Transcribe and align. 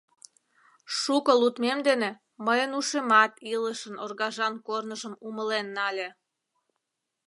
Шуко 0.99 1.31
лудмем 1.41 1.79
дене 1.87 2.09
мыйын 2.45 2.71
ушемат 2.79 3.31
илышын 3.53 3.95
оргажан 4.03 4.53
корныжым 4.67 5.13
умылен 5.27 5.67
нале. 5.75 6.09